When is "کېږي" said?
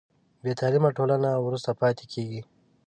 2.13-2.41